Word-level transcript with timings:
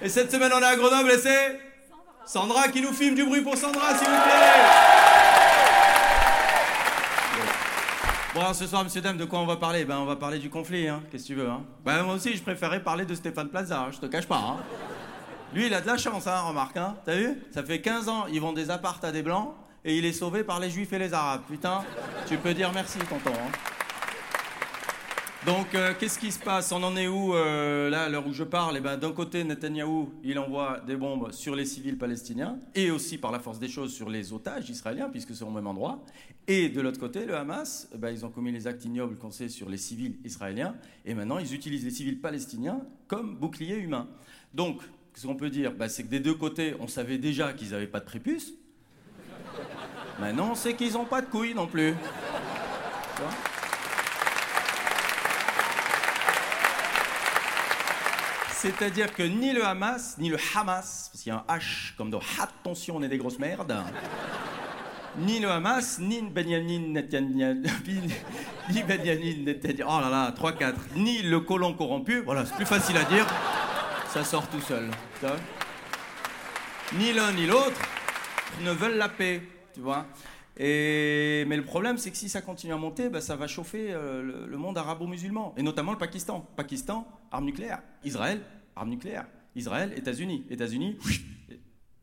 Et 0.00 0.08
cette 0.08 0.30
semaine, 0.30 0.52
on 0.54 0.60
est 0.60 0.64
à 0.64 0.76
Grenoble 0.76 1.10
et 1.10 1.18
c'est 1.18 1.60
Sandra 2.24 2.68
qui 2.68 2.80
nous 2.80 2.92
filme 2.92 3.16
du 3.16 3.24
bruit 3.24 3.42
pour 3.42 3.56
Sandra, 3.56 3.96
s'il 3.96 4.06
vous 4.06 4.22
plaît. 4.22 4.62
Bon, 8.34 8.40
alors, 8.40 8.54
ce 8.54 8.66
soir, 8.66 8.84
monsieur, 8.84 9.00
dame, 9.00 9.16
de 9.16 9.24
quoi 9.24 9.40
on 9.40 9.46
va 9.46 9.56
parler? 9.56 9.84
Ben, 9.84 9.96
on 9.98 10.04
va 10.04 10.14
parler 10.14 10.38
du 10.38 10.50
conflit, 10.50 10.86
hein. 10.86 11.02
Qu'est-ce 11.10 11.24
que 11.24 11.28
tu 11.28 11.34
veux, 11.34 11.48
hein? 11.48 11.62
Ben, 11.84 12.02
moi 12.04 12.14
aussi, 12.14 12.36
je 12.36 12.42
préférais 12.42 12.82
parler 12.82 13.04
de 13.04 13.14
Stéphane 13.14 13.48
Plaza, 13.48 13.80
hein, 13.80 13.88
je 13.90 13.98
te 13.98 14.06
cache 14.06 14.26
pas, 14.26 14.36
hein. 14.36 14.56
Lui, 15.52 15.66
il 15.66 15.74
a 15.74 15.80
de 15.80 15.86
la 15.86 15.96
chance, 15.96 16.26
hein, 16.26 16.42
remarque, 16.42 16.76
hein. 16.76 16.94
T'as 17.04 17.16
vu? 17.16 17.42
Ça 17.52 17.64
fait 17.64 17.80
15 17.80 18.08
ans, 18.08 18.26
ils 18.30 18.40
vendent 18.40 18.54
des 18.54 18.70
appartes 18.70 19.02
à 19.04 19.10
des 19.10 19.22
blancs 19.22 19.54
et 19.84 19.96
il 19.96 20.04
est 20.04 20.12
sauvé 20.12 20.44
par 20.44 20.60
les 20.60 20.70
juifs 20.70 20.92
et 20.92 20.98
les 20.98 21.14
arabes. 21.14 21.40
Putain, 21.48 21.82
tu 22.28 22.36
peux 22.36 22.54
dire 22.54 22.70
merci, 22.72 22.98
tonton. 22.98 23.32
Hein. 23.32 23.50
Donc, 25.46 25.74
euh, 25.74 25.94
qu'est-ce 25.98 26.18
qui 26.18 26.32
se 26.32 26.38
passe? 26.38 26.72
On 26.72 26.82
en 26.82 26.96
est 26.96 27.06
où 27.06 27.32
euh, 27.32 27.88
là, 27.90 28.04
à 28.04 28.08
l'heure 28.08 28.26
où 28.26 28.32
je 28.32 28.42
parle? 28.42 28.76
Eh 28.76 28.80
ben, 28.80 28.96
D'un 28.96 29.12
côté, 29.12 29.44
Netanyahou, 29.44 30.12
il 30.24 30.38
envoie 30.38 30.80
des 30.80 30.96
bombes 30.96 31.30
sur 31.30 31.54
les 31.54 31.64
civils 31.64 31.96
palestiniens 31.96 32.58
et 32.74 32.90
aussi, 32.90 33.18
par 33.18 33.30
la 33.30 33.38
force 33.38 33.60
des 33.60 33.68
choses, 33.68 33.94
sur 33.94 34.10
les 34.10 34.32
otages 34.32 34.68
israéliens, 34.68 35.08
puisque 35.08 35.34
c'est 35.34 35.44
au 35.44 35.50
même 35.50 35.68
endroit. 35.68 36.02
Et 36.48 36.68
de 36.68 36.80
l'autre 36.80 36.98
côté, 36.98 37.24
le 37.24 37.36
Hamas, 37.36 37.88
eh 37.94 37.98
ben, 37.98 38.10
ils 38.10 38.26
ont 38.26 38.30
commis 38.30 38.50
les 38.50 38.66
actes 38.66 38.84
ignobles 38.84 39.16
qu'on 39.16 39.30
sait 39.30 39.48
sur 39.48 39.68
les 39.68 39.76
civils 39.76 40.16
israéliens 40.24 40.74
et 41.04 41.14
maintenant, 41.14 41.38
ils 41.38 41.54
utilisent 41.54 41.84
les 41.84 41.90
civils 41.90 42.20
palestiniens 42.20 42.80
comme 43.06 43.36
boucliers 43.36 43.76
humains. 43.76 44.08
Donc, 44.54 44.80
ce 45.14 45.26
qu'on 45.26 45.36
peut 45.36 45.50
dire, 45.50 45.72
bah, 45.72 45.88
c'est 45.88 46.02
que 46.02 46.08
des 46.08 46.20
deux 46.20 46.34
côtés, 46.34 46.74
on 46.80 46.88
savait 46.88 47.18
déjà 47.18 47.52
qu'ils 47.52 47.70
n'avaient 47.70 47.86
pas 47.86 48.00
de 48.00 48.06
prépuce. 48.06 48.54
Maintenant, 50.18 50.50
on 50.52 50.54
sait 50.56 50.74
qu'ils 50.74 50.94
n'ont 50.94 51.04
pas 51.04 51.22
de 51.22 51.26
couilles 51.26 51.54
non 51.54 51.68
plus. 51.68 51.94
C'est-à-dire 58.60 59.14
que 59.14 59.22
ni 59.22 59.52
le 59.52 59.64
Hamas, 59.64 60.16
ni 60.18 60.30
le 60.30 60.36
Hamas, 60.52 61.10
parce 61.12 61.22
qu'il 61.22 61.32
y 61.32 61.32
a 61.32 61.44
un 61.46 61.56
H 61.56 61.94
comme 61.96 62.10
dans 62.10 62.20
attention, 62.42 62.96
on 62.96 63.02
est 63.04 63.08
des 63.08 63.16
grosses 63.16 63.38
merdes, 63.38 63.72
ni 65.18 65.38
le 65.38 65.48
Hamas, 65.48 66.00
ni 66.00 66.22
Benjamin 66.22 66.88
Netanyahu, 66.88 67.62
ni 68.70 68.82
Netanyahu, 69.44 69.88
oh 69.88 70.00
là 70.00 70.10
là, 70.10 70.34
3-4, 70.36 70.74
ni 70.96 71.22
le 71.22 71.38
colon 71.38 71.72
corrompu, 71.74 72.22
voilà, 72.22 72.44
c'est 72.44 72.56
plus 72.56 72.66
facile 72.66 72.96
à 72.96 73.04
dire, 73.04 73.26
ça 74.12 74.24
sort 74.24 74.48
tout 74.48 74.60
seul. 74.60 74.90
Ni 76.94 77.12
l'un 77.12 77.30
ni 77.30 77.46
l'autre 77.46 77.80
ne 78.62 78.72
veulent 78.72 78.98
la 78.98 79.08
paix, 79.08 79.40
tu 79.72 79.82
vois. 79.82 80.04
Mais 80.58 81.56
le 81.56 81.64
problème, 81.64 81.98
c'est 81.98 82.10
que 82.10 82.16
si 82.16 82.28
ça 82.28 82.42
continue 82.42 82.72
à 82.72 82.76
monter, 82.76 83.08
bah, 83.08 83.20
ça 83.20 83.36
va 83.36 83.46
chauffer 83.46 83.92
euh, 83.92 84.46
le, 84.46 84.56
monde 84.56 84.76
arabo-musulman, 84.76 85.54
et 85.56 85.62
notamment 85.62 85.92
le 85.92 85.98
Pakistan. 85.98 86.46
Pakistan, 86.56 87.06
arme 87.30 87.44
nucléaire. 87.44 87.80
Israël, 88.04 88.40
arme 88.74 88.90
nucléaire. 88.90 89.26
Israël, 89.54 89.92
États-Unis. 89.96 90.44
États-Unis, 90.50 90.98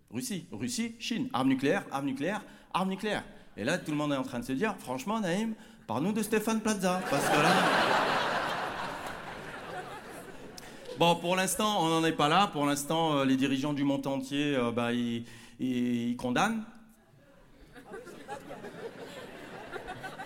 Russie. 0.09 0.47
Russie, 0.51 0.95
Chine. 0.99 1.29
Arme 1.33 1.49
nucléaire, 1.49 1.85
arme 1.91 2.05
nucléaire, 2.05 2.41
arme 2.73 2.89
nucléaire. 2.89 3.23
Et 3.57 3.63
là, 3.63 3.77
tout 3.77 3.91
le 3.91 3.97
monde 3.97 4.13
est 4.13 4.17
en 4.17 4.23
train 4.23 4.39
de 4.39 4.45
se 4.45 4.53
dire, 4.53 4.75
franchement, 4.79 5.19
Naïm, 5.19 5.53
parle-nous 5.87 6.13
de 6.13 6.23
Stéphane 6.23 6.61
Plaza. 6.61 7.01
Parce 7.09 7.27
que 7.27 7.37
là. 7.37 7.51
Bon, 10.97 11.13
pour 11.17 11.35
l'instant, 11.35 11.83
on 11.83 11.89
n'en 11.89 12.05
est 12.05 12.13
pas 12.13 12.29
là. 12.29 12.47
Pour 12.47 12.65
l'instant, 12.65 13.17
euh, 13.17 13.25
les 13.25 13.35
dirigeants 13.35 13.73
du 13.73 13.83
monde 13.83 14.07
entier, 14.07 14.55
euh, 14.55 14.71
bah, 14.71 14.93
ils 14.93 16.15
condamnent. 16.15 16.63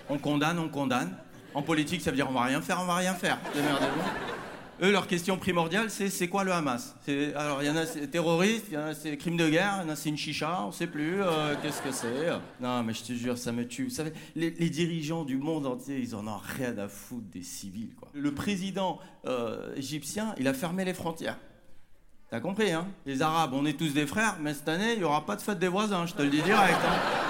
On 0.09 0.17
condamne, 0.17 0.59
on 0.59 0.69
condamne. 0.69 1.15
En 1.53 1.61
politique, 1.61 2.01
ça 2.01 2.11
veut 2.11 2.15
dire 2.15 2.27
on 2.29 2.33
va 2.33 2.43
rien 2.43 2.61
faire, 2.61 2.79
on 2.81 2.85
va 2.85 2.95
rien 2.95 3.13
faire. 3.13 3.37
Eux, 4.81 4.91
leur 4.91 5.07
question 5.07 5.37
primordiale, 5.37 5.89
c'est 5.89 6.09
c'est 6.09 6.29
quoi 6.29 6.45
le 6.45 6.53
Hamas? 6.53 6.95
Alors, 7.35 7.61
il 7.61 7.67
y 7.67 7.69
en 7.69 7.75
a, 7.75 7.85
c'est 7.85 8.07
terroristes, 8.07 8.67
il 8.69 8.75
y 8.75 8.77
en 8.77 8.85
a, 8.85 8.93
c'est 8.93 9.17
crimes 9.17 9.35
de 9.35 9.49
guerre, 9.49 9.79
il 9.81 9.87
y 9.87 9.89
en 9.89 9.93
a, 9.93 9.95
c'est 9.97 10.07
une 10.07 10.17
chicha, 10.17 10.63
on 10.65 10.71
sait 10.71 10.87
plus, 10.87 11.21
euh, 11.21 11.53
qu'est-ce 11.61 11.81
que 11.81 11.91
c'est. 11.91 12.29
Non, 12.61 12.81
mais 12.83 12.93
je 12.93 13.03
te 13.03 13.13
jure, 13.13 13.37
ça 13.37 13.51
me 13.51 13.67
tue. 13.67 13.91
Les, 14.35 14.51
dirigeants 14.51 15.25
du 15.25 15.37
monde 15.37 15.65
entier, 15.65 15.99
ils 15.99 16.15
en 16.15 16.25
ont 16.27 16.39
rien 16.57 16.77
à 16.77 16.87
foutre 16.87 17.27
des 17.29 17.43
civils. 17.43 17.89
Le 18.13 18.33
président 18.33 18.99
euh, 19.25 19.75
égyptien, 19.75 20.33
il 20.37 20.47
a 20.47 20.53
fermé 20.53 20.85
les 20.85 20.93
frontières. 20.93 21.37
T'as 22.29 22.39
compris, 22.39 22.71
hein? 22.71 22.87
Les 23.05 23.21
Arabes, 23.21 23.53
on 23.53 23.65
est 23.65 23.77
tous 23.77 23.93
des 23.93 24.07
frères, 24.07 24.37
mais 24.39 24.53
cette 24.53 24.69
année, 24.69 24.93
il 24.93 24.99
n'y 24.99 25.03
aura 25.03 25.25
pas 25.25 25.35
de 25.35 25.41
fête 25.41 25.59
des 25.59 25.67
voisins, 25.67 26.05
je 26.05 26.13
te 26.13 26.21
le 26.21 26.29
dis 26.29 26.41
direct. 26.41 26.77
Hein. 26.85 27.28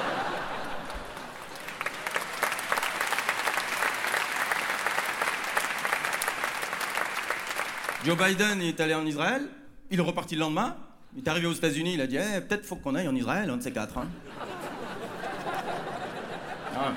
Joe 8.10 8.18
Biden 8.18 8.60
est 8.64 8.80
allé 8.80 8.96
en 8.96 9.06
Israël, 9.06 9.44
il 9.92 10.00
est 10.00 10.02
reparti 10.02 10.34
le 10.34 10.42
lendemain, 10.42 10.76
il 11.16 11.24
est 11.24 11.28
arrivé 11.30 11.46
aux 11.46 11.54
États-Unis, 11.54 11.94
il 11.94 12.02
a 12.02 12.08
dit 12.08 12.18
eh, 12.18 12.42
peut-être 12.42 12.66
faut 12.66 12.76
qu'on 12.76 12.96
aille 12.96 13.08
en 13.08 13.14
Israël, 13.14 13.48
un 13.52 13.58
de 13.58 13.62
ces 13.62 13.72
quatre. 13.72 14.00
Hein. 14.00 14.08
Ah, 16.76 16.92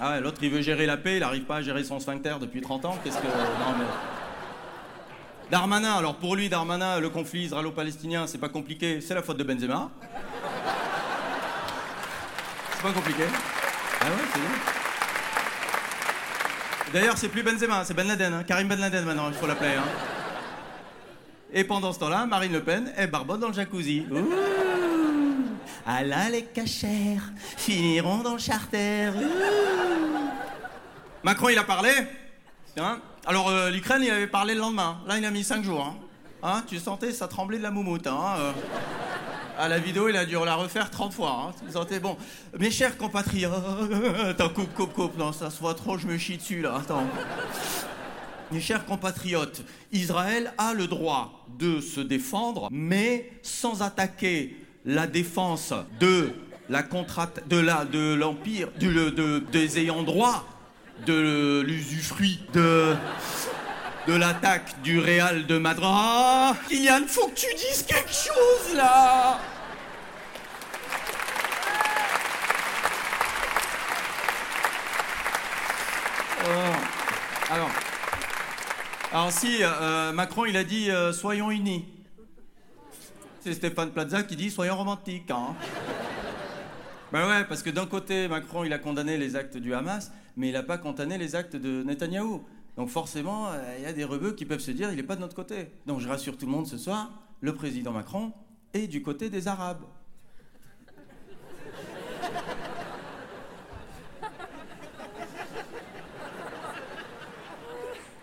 ah 0.00 0.10
ouais, 0.10 0.20
l'autre 0.20 0.38
il 0.42 0.50
veut 0.50 0.60
gérer 0.60 0.86
la 0.86 0.96
paix, 0.96 1.18
il 1.18 1.20
n'arrive 1.20 1.44
pas 1.44 1.58
à 1.58 1.62
gérer 1.62 1.84
son 1.84 2.00
sphincter 2.00 2.34
depuis 2.40 2.60
30 2.60 2.84
ans, 2.84 2.98
qu'est-ce 3.04 3.18
que. 3.18 3.26
Non, 3.26 3.76
mais... 3.78 3.84
Darmanin, 5.52 5.92
alors 5.92 6.16
pour 6.16 6.34
lui, 6.34 6.48
Darmanin, 6.48 6.98
le 6.98 7.10
conflit 7.10 7.44
israélo-palestinien, 7.44 8.26
c'est 8.26 8.38
pas 8.38 8.48
compliqué, 8.48 9.00
c'est 9.00 9.14
la 9.14 9.22
faute 9.22 9.36
de 9.36 9.44
Benzema. 9.44 9.88
C'est 12.74 12.82
pas 12.82 12.92
compliqué. 12.92 13.22
Ah 14.00 14.06
ouais, 14.06 14.24
c'est. 14.34 14.77
D'ailleurs, 16.92 17.18
c'est 17.18 17.28
plus 17.28 17.42
Benzema, 17.42 17.84
c'est 17.84 17.94
Ben 17.94 18.06
Laden, 18.06 18.32
hein. 18.32 18.44
Karim 18.44 18.68
Ben 18.68 18.80
Laden 18.80 19.04
maintenant, 19.04 19.28
il 19.28 19.34
faut 19.34 19.46
l'appeler. 19.46 19.74
Hein. 19.76 19.84
Et 21.52 21.64
pendant 21.64 21.92
ce 21.92 21.98
temps-là, 21.98 22.26
Marine 22.26 22.52
Le 22.52 22.62
Pen 22.62 22.92
est 22.96 23.06
barbote 23.06 23.40
dans 23.40 23.48
le 23.48 23.54
jacuzzi. 23.54 24.06
Ouh. 24.10 24.28
Ah 25.86 26.02
là, 26.02 26.28
les 26.30 26.42
cachères 26.42 27.30
finiront 27.56 28.18
dans 28.18 28.34
le 28.34 28.38
charter. 28.38 29.10
Macron, 31.22 31.48
il 31.48 31.58
a 31.58 31.64
parlé. 31.64 31.90
Alors, 33.26 33.48
euh, 33.48 33.70
l'Ukraine, 33.70 34.02
il 34.02 34.10
avait 34.10 34.26
parlé 34.26 34.54
le 34.54 34.60
lendemain. 34.60 35.00
Là, 35.06 35.18
il 35.18 35.24
a 35.24 35.30
mis 35.30 35.44
cinq 35.44 35.64
jours. 35.64 35.94
Hein. 36.42 36.62
tu 36.66 36.78
sentais, 36.78 37.12
ça 37.12 37.28
tremblait 37.28 37.58
de 37.58 37.62
la 37.62 37.70
moumoute. 37.70 38.06
Euh. 38.06 38.52
Ah, 39.60 39.66
la 39.66 39.80
vidéo, 39.80 40.08
il 40.08 40.16
a 40.16 40.24
dû 40.24 40.34
la 40.34 40.54
refaire 40.54 40.88
30 40.88 41.12
fois. 41.12 41.48
Hein. 41.48 41.54
Vous 41.66 42.00
bon. 42.00 42.16
Mes 42.60 42.70
chers 42.70 42.96
compatriotes. 42.96 43.52
Attends, 44.28 44.50
coupe, 44.50 44.72
coupe, 44.72 44.92
coupe. 44.92 45.18
Non, 45.18 45.32
ça 45.32 45.50
se 45.50 45.58
voit 45.58 45.74
trop, 45.74 45.98
je 45.98 46.06
me 46.06 46.16
chie 46.16 46.36
dessus 46.36 46.62
là. 46.62 46.76
Attends. 46.76 47.02
Mes 48.52 48.60
chers 48.60 48.86
compatriotes, 48.86 49.62
Israël 49.90 50.52
a 50.58 50.74
le 50.74 50.86
droit 50.86 51.44
de 51.58 51.80
se 51.80 52.00
défendre, 52.00 52.68
mais 52.70 53.32
sans 53.42 53.82
attaquer 53.82 54.56
la 54.84 55.08
défense 55.08 55.74
de 55.98 56.30
la 56.68 56.84
de 57.48 57.56
la 57.56 57.84
de 57.84 58.14
l'empire, 58.14 58.68
de, 58.78 59.40
des 59.50 59.80
ayants 59.80 60.04
droit, 60.04 60.46
de 61.04 61.64
l'usufruit, 61.66 62.40
de 62.52 62.94
de 64.08 64.14
l'attaque 64.14 64.80
du 64.82 64.98
Real 64.98 65.44
de 65.44 65.58
Madrid. 65.58 65.86
Oh, 65.86 66.52
Kylian, 66.66 67.06
faut 67.06 67.28
que 67.28 67.34
tu 67.34 67.54
dises 67.54 67.84
quelque 67.86 68.08
chose 68.08 68.74
là 68.74 69.38
oh. 76.42 76.48
Alors, 77.50 77.70
alors 79.12 79.30
si, 79.30 79.58
euh, 79.60 80.12
Macron 80.12 80.46
il 80.46 80.56
a 80.56 80.64
dit 80.64 80.90
euh, 80.90 81.12
soyons 81.12 81.50
unis. 81.50 81.84
C'est 83.40 83.52
Stéphane 83.52 83.90
Plaza 83.90 84.22
qui 84.22 84.36
dit 84.36 84.50
soyons 84.50 84.76
romantiques. 84.78 85.30
Hein. 85.30 85.54
Ben 87.12 87.28
ouais, 87.28 87.44
parce 87.44 87.62
que 87.62 87.68
d'un 87.68 87.86
côté, 87.86 88.26
Macron 88.26 88.64
il 88.64 88.72
a 88.72 88.78
condamné 88.78 89.18
les 89.18 89.36
actes 89.36 89.58
du 89.58 89.74
Hamas, 89.74 90.12
mais 90.34 90.48
il 90.48 90.52
n'a 90.54 90.62
pas 90.62 90.78
condamné 90.78 91.18
les 91.18 91.36
actes 91.36 91.56
de 91.56 91.82
Netanyahou. 91.82 92.42
Donc 92.78 92.88
forcément, 92.90 93.48
euh, 93.48 93.74
il 93.76 93.82
y 93.82 93.86
a 93.86 93.92
des 93.92 94.04
rebeux 94.04 94.34
qui 94.34 94.44
peuvent 94.44 94.60
se 94.60 94.70
dire, 94.70 94.92
il 94.92 94.96
n'est 94.96 95.02
pas 95.02 95.16
de 95.16 95.20
notre 95.20 95.34
côté. 95.34 95.66
Donc 95.86 95.98
je 95.98 96.08
rassure 96.08 96.38
tout 96.38 96.46
le 96.46 96.52
monde 96.52 96.68
ce 96.68 96.78
soir, 96.78 97.10
le 97.40 97.52
président 97.52 97.90
Macron 97.90 98.32
est 98.72 98.86
du 98.86 99.02
côté 99.02 99.30
des 99.30 99.48
Arabes. 99.48 99.82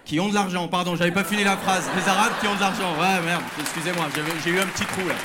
qui 0.05 0.19
ont 0.21 0.29
de 0.29 0.35
l'argent, 0.35 0.69
pardon, 0.69 0.95
j'avais 0.95 1.11
pas 1.11 1.25
fini 1.25 1.43
la 1.43 1.57
phrase. 1.57 1.89
Les 1.93 2.07
Arabes 2.07 2.33
qui 2.39 2.47
ont 2.47 2.55
de 2.55 2.61
l'argent. 2.61 2.93
Ouais, 2.97 3.21
merde, 3.25 3.43
excusez-moi, 3.59 4.05
j'ai 4.41 4.51
eu 4.51 4.59
un 4.59 4.67
petit 4.67 4.85
trou 4.85 5.05
là. 5.05 5.15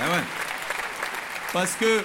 Ah 0.00 0.10
ouais. 0.12 0.22
Parce 1.52 1.74
que 1.74 2.04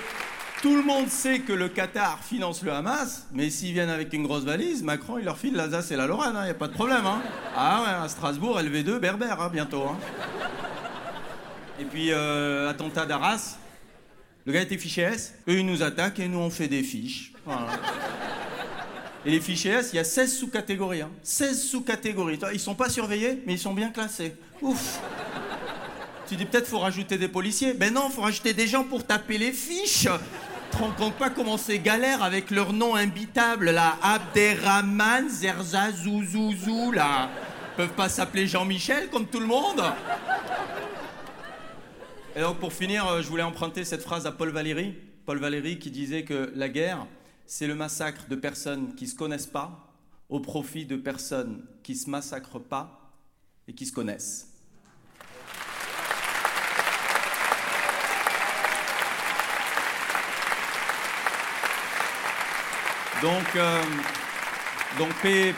tout 0.61 0.75
le 0.75 0.83
monde 0.83 1.09
sait 1.09 1.39
que 1.39 1.53
le 1.53 1.69
Qatar 1.69 2.19
finance 2.23 2.61
le 2.61 2.71
Hamas, 2.71 3.27
mais 3.33 3.49
s'ils 3.49 3.73
viennent 3.73 3.89
avec 3.89 4.13
une 4.13 4.23
grosse 4.23 4.43
valise, 4.43 4.83
Macron, 4.83 5.17
il 5.17 5.25
leur 5.25 5.37
file 5.37 5.55
l'Alsace 5.55 5.91
et 5.91 5.95
la 5.95 6.05
Lorraine, 6.05 6.33
il 6.35 6.37
hein, 6.37 6.43
n'y 6.45 6.51
a 6.51 6.55
pas 6.55 6.67
de 6.67 6.73
problème. 6.73 7.05
Hein. 7.05 7.21
Ah 7.55 7.81
ouais, 7.81 8.05
à 8.05 8.07
Strasbourg, 8.07 8.59
LV2, 8.59 8.99
berbère, 8.99 9.41
hein, 9.41 9.49
bientôt. 9.51 9.85
Et 11.79 11.85
puis, 11.85 12.11
euh, 12.11 12.69
attentat 12.69 13.07
d'Arras, 13.07 13.57
le 14.45 14.53
gars 14.53 14.61
était 14.61 14.77
fiché 14.77 15.01
S, 15.01 15.33
eux 15.47 15.59
ils 15.59 15.65
nous 15.65 15.81
attaquent 15.81 16.19
et 16.19 16.27
nous 16.27 16.39
on 16.39 16.51
fait 16.51 16.67
des 16.67 16.83
fiches. 16.83 17.33
Et 19.25 19.31
les 19.31 19.41
fichiers 19.41 19.71
S, 19.71 19.89
il 19.93 19.95
y 19.95 19.99
a 19.99 20.03
16 20.03 20.37
sous-catégories. 20.37 21.01
Hein. 21.01 21.09
16 21.23 21.69
sous-catégories. 21.69 22.39
Ils 22.53 22.59
sont 22.59 22.75
pas 22.75 22.89
surveillés, 22.89 23.41
mais 23.45 23.53
ils 23.53 23.59
sont 23.59 23.73
bien 23.73 23.89
classés. 23.89 24.35
Ouf 24.61 24.99
Tu 26.27 26.35
dis 26.35 26.45
peut-être 26.45 26.67
faut 26.67 26.79
rajouter 26.79 27.17
des 27.17 27.27
policiers. 27.27 27.73
Ben 27.73 27.93
non, 27.93 28.09
faut 28.09 28.21
rajouter 28.21 28.53
des 28.53 28.67
gens 28.67 28.83
pour 28.83 29.05
taper 29.05 29.37
les 29.37 29.51
fiches. 29.51 30.07
Te 30.71 30.77
rends 30.77 30.91
compte 30.91 31.15
pas 31.15 31.29
comment 31.29 31.57
c'est 31.57 31.79
galère 31.79 32.23
avec 32.23 32.49
leur 32.49 32.71
nom 32.71 32.95
imbitable, 32.95 33.71
là. 33.71 33.97
Abderrahman, 34.01 35.29
Zerza, 35.29 35.91
Zouzouzou, 35.91 36.91
là. 36.91 37.29
Ils 37.73 37.75
peuvent 37.75 37.95
pas 37.95 38.09
s'appeler 38.09 38.47
Jean-Michel 38.47 39.09
comme 39.09 39.27
tout 39.27 39.39
le 39.39 39.45
monde? 39.45 39.81
Et 42.35 42.39
donc 42.39 42.59
pour 42.59 42.71
finir, 42.71 43.05
euh, 43.07 43.21
je 43.21 43.27
voulais 43.27 43.43
emprunter 43.43 43.83
cette 43.83 44.01
phrase 44.01 44.25
à 44.25 44.31
Paul 44.31 44.49
Valéry. 44.49 44.95
Paul 45.25 45.39
Valéry 45.39 45.79
qui 45.79 45.91
disait 45.91 46.23
que 46.23 46.51
la 46.55 46.69
guerre, 46.69 47.05
c'est 47.45 47.67
le 47.67 47.75
massacre 47.75 48.27
de 48.29 48.35
personnes 48.35 48.95
qui 48.95 49.07
se 49.07 49.15
connaissent 49.15 49.47
pas 49.47 49.93
au 50.29 50.39
profit 50.39 50.85
de 50.85 50.95
personnes 50.95 51.65
qui 51.83 51.95
se 51.95 52.09
massacrent 52.09 52.61
pas 52.61 53.13
et 53.67 53.73
qui 53.73 53.85
se 53.85 53.91
connaissent. 53.91 54.50
Donc, 63.21 63.55
euh, 63.55 63.81
donc 64.97 65.09
paix, 65.21 65.53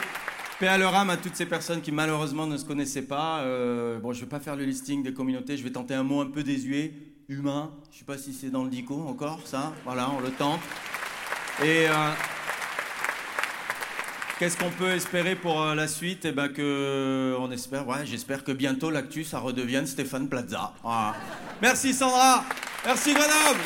à 0.67 0.77
leur 0.77 0.93
âme 0.95 1.09
à 1.09 1.17
toutes 1.17 1.35
ces 1.35 1.45
personnes 1.45 1.81
qui 1.81 1.91
malheureusement 1.91 2.45
ne 2.45 2.57
se 2.57 2.65
connaissaient 2.65 3.03
pas. 3.03 3.39
Euh, 3.39 3.99
bon, 3.99 4.11
je 4.11 4.19
ne 4.19 4.23
vais 4.25 4.29
pas 4.29 4.39
faire 4.39 4.55
le 4.55 4.65
listing 4.65 5.03
des 5.03 5.13
communautés, 5.13 5.57
je 5.57 5.63
vais 5.63 5.71
tenter 5.71 5.93
un 5.93 6.03
mot 6.03 6.21
un 6.21 6.29
peu 6.29 6.43
désuet, 6.43 6.93
humain. 7.29 7.71
Je 7.89 7.95
ne 7.95 7.99
sais 7.99 8.05
pas 8.05 8.17
si 8.17 8.33
c'est 8.33 8.49
dans 8.49 8.63
le 8.63 8.69
dico 8.69 8.95
encore, 9.07 9.39
ça. 9.45 9.73
Voilà, 9.85 10.09
on 10.09 10.19
le 10.19 10.31
tente. 10.31 10.59
Et 11.61 11.87
euh, 11.87 11.93
qu'est-ce 14.39 14.57
qu'on 14.57 14.71
peut 14.71 14.91
espérer 14.91 15.35
pour 15.35 15.63
la 15.63 15.87
suite? 15.87 16.25
Eh 16.25 16.31
ben 16.31 16.49
que 16.49 17.35
on 17.39 17.51
espère, 17.51 17.87
ouais, 17.87 18.05
j'espère 18.05 18.43
que 18.43 18.51
bientôt 18.51 18.89
l'actu 18.89 19.23
ça 19.23 19.39
redevienne 19.39 19.87
Stéphane 19.87 20.27
Plaza. 20.27 20.73
Merci 21.61 21.93
Sandra, 21.93 22.43
merci 22.85 23.13
Grenoble. 23.13 23.61